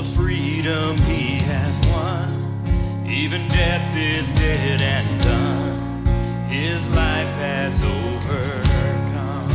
[0.00, 2.28] the freedom he has won.
[3.06, 6.06] Even death is dead and done.
[6.48, 9.50] His life has overcome.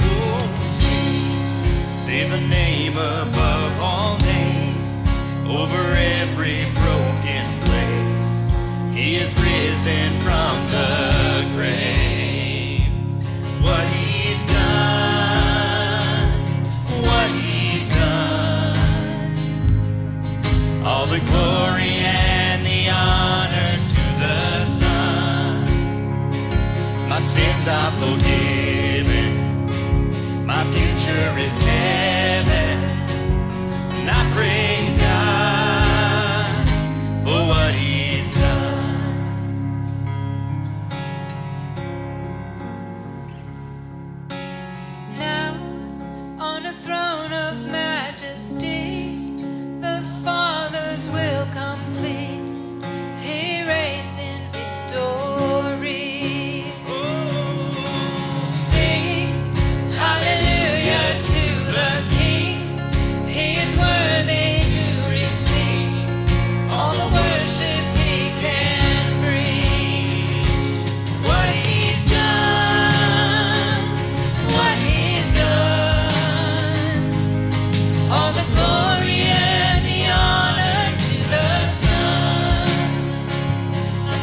[0.00, 5.00] Oh, sing, say the name above all names,
[5.46, 5.82] over
[6.18, 8.32] every broken place.
[8.96, 10.51] He is risen from
[27.22, 29.30] sins are forgiven.
[30.44, 32.78] My future is heaven.
[33.96, 34.71] And I praise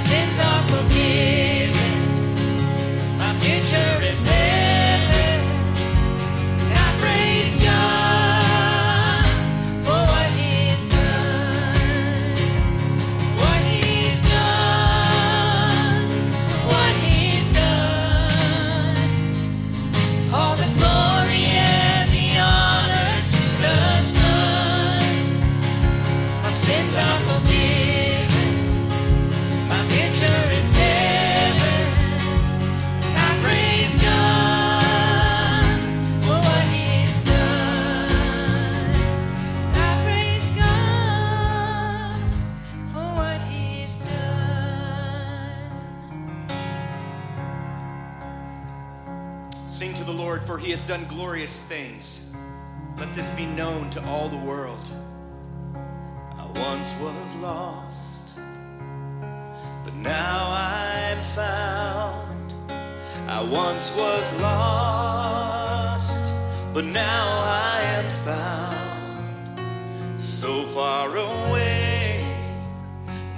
[0.10, 0.49] My sins
[49.80, 52.34] Sing to the Lord, for he has done glorious things.
[52.98, 54.90] Let this be known to all the world.
[56.36, 58.38] I once was lost,
[59.86, 62.54] but now I'm found.
[63.30, 66.34] I once was lost,
[66.74, 70.20] but now I am found.
[70.20, 72.22] So far away,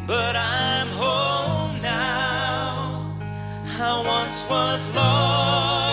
[0.07, 3.05] but I'm home now.
[3.79, 5.50] I once was lost,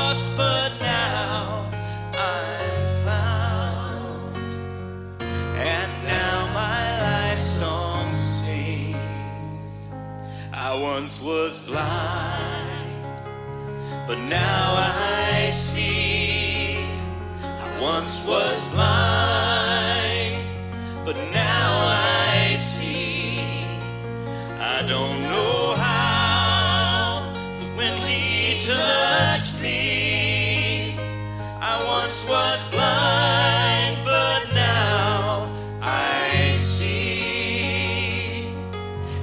[0.09, 1.69] but now
[2.15, 4.37] I'm found.
[5.21, 9.91] And now my life song sings.
[10.51, 13.05] I once was blind,
[14.07, 16.79] but now I see.
[17.43, 20.43] I once was blind,
[21.05, 21.71] but now
[22.33, 23.41] I see.
[24.59, 27.31] I don't know how,
[27.77, 29.98] when he touched me,
[32.09, 35.47] once was blind, but now
[35.83, 38.47] I see.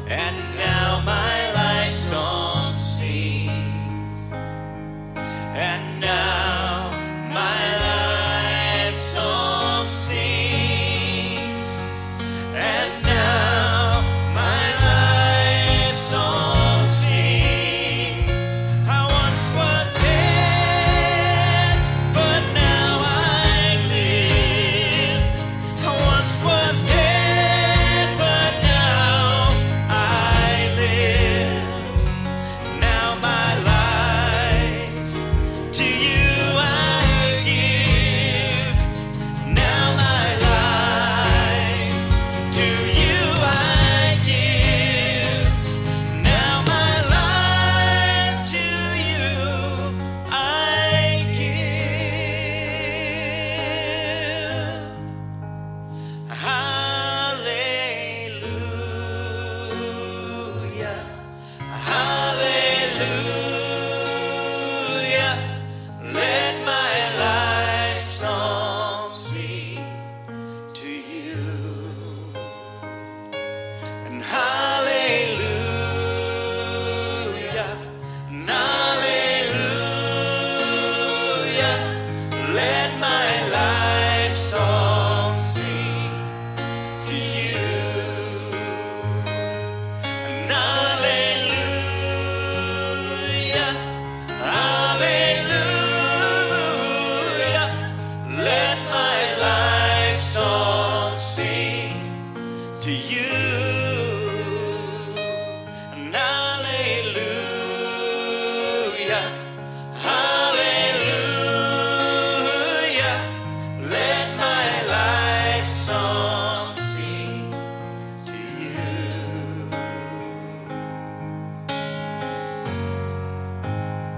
[0.08, 0.65] And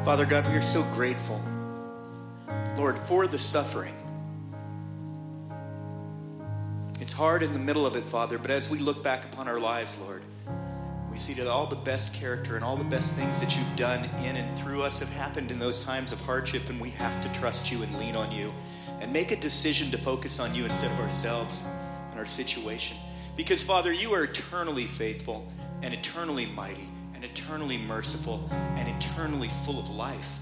[0.08, 1.42] Father God, we are so grateful,
[2.78, 3.94] Lord, for the suffering.
[7.02, 9.60] It's hard in the middle of it, Father, but as we look back upon our
[9.60, 10.22] lives, Lord,
[11.12, 14.06] we see that all the best character and all the best things that you've done
[14.22, 17.30] in and through us have happened in those times of hardship, and we have to
[17.38, 18.54] trust you and lean on you
[19.02, 21.70] and make a decision to focus on you instead of ourselves
[22.12, 22.96] and our situation.
[23.36, 25.52] Because, Father, you are eternally faithful
[25.82, 30.38] and eternally mighty and eternally merciful and eternally full of life.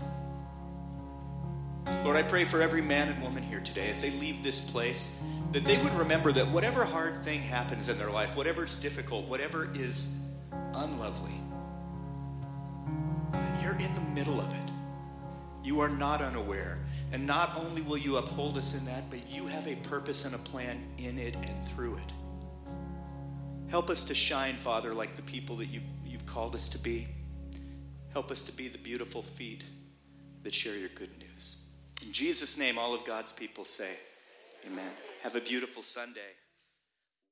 [2.03, 5.23] Lord, I pray for every man and woman here today as they leave this place
[5.53, 9.25] that they would remember that whatever hard thing happens in their life, whatever is difficult,
[9.29, 10.19] whatever is
[10.75, 11.31] unlovely,
[13.31, 14.71] that you're in the middle of it.
[15.63, 16.79] You are not unaware.
[17.13, 20.35] And not only will you uphold us in that, but you have a purpose and
[20.35, 22.13] a plan in it and through it.
[23.69, 25.81] Help us to shine, Father, like the people that you,
[26.25, 27.07] called us to be.
[28.11, 29.63] Help us to be the beautiful feet
[30.43, 31.63] that share your good news.
[32.05, 33.91] In Jesus' name, all of God's people say,
[34.65, 34.91] Amen.
[35.23, 36.21] Have a beautiful Sunday.